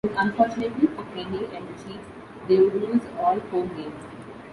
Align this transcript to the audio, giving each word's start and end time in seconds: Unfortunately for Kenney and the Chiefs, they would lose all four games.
Unfortunately 0.17 0.87
for 0.87 1.03
Kenney 1.13 1.45
and 1.55 1.67
the 1.67 1.73
Chiefs, 1.73 2.09
they 2.47 2.57
would 2.57 2.73
lose 2.73 3.03
all 3.19 3.39
four 3.39 3.67
games. 3.67 4.03